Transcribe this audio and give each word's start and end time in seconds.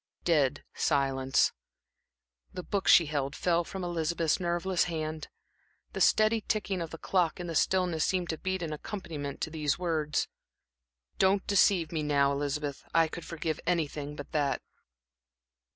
Dead 0.23 0.63
silence. 0.73 1.51
The 2.51 2.63
book 2.63 2.87
she 2.87 3.05
held 3.05 3.35
fell 3.35 3.63
from 3.63 3.83
Elizabeth's 3.83 4.39
nerveless 4.39 4.85
hand. 4.85 5.27
The 5.93 6.01
steady 6.01 6.41
ticking 6.41 6.81
of 6.81 6.89
the 6.89 6.97
clock 6.97 7.39
in 7.39 7.45
the 7.45 7.53
stillness 7.53 8.03
seemed 8.03 8.29
to 8.31 8.39
beat 8.39 8.63
an 8.63 8.73
accompaniment 8.73 9.41
to 9.41 9.51
these 9.51 9.77
words: 9.77 10.27
"Don't 11.19 11.45
deceive 11.45 11.91
me 11.91 12.01
now, 12.01 12.31
Elizabeth; 12.31 12.83
I 12.95 13.07
could 13.07 13.25
forgive 13.25 13.59
anything 13.67 14.15
but 14.15 14.31
that." 14.31 14.63